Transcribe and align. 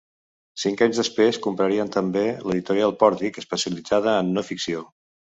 Cinc 0.59 0.79
anys 0.85 0.99
després 0.99 1.37
comprarien 1.45 1.91
també 1.95 2.23
l'editorial 2.51 2.93
Pòrtic, 3.03 3.37
especialitzada 3.43 4.15
en 4.23 4.33
no 4.39 4.45
ficció. 4.49 4.83